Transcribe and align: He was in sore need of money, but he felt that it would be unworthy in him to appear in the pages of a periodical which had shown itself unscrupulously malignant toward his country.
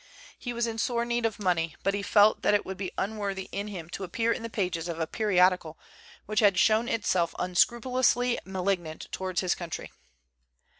He 0.35 0.51
was 0.51 0.65
in 0.65 0.79
sore 0.79 1.05
need 1.05 1.27
of 1.27 1.37
money, 1.37 1.75
but 1.83 1.93
he 1.93 2.01
felt 2.01 2.41
that 2.41 2.55
it 2.55 2.65
would 2.65 2.75
be 2.75 2.89
unworthy 2.97 3.47
in 3.51 3.67
him 3.67 3.87
to 3.91 4.03
appear 4.03 4.31
in 4.31 4.41
the 4.41 4.49
pages 4.49 4.87
of 4.87 4.99
a 4.99 5.05
periodical 5.05 5.77
which 6.25 6.39
had 6.39 6.57
shown 6.57 6.89
itself 6.89 7.35
unscrupulously 7.37 8.39
malignant 8.43 9.05
toward 9.11 9.41
his 9.41 9.53
country. 9.53 9.91